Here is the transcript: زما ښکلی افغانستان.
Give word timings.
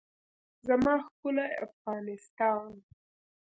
زما 0.67 0.93
ښکلی 1.05 1.45
افغانستان. 1.65 2.69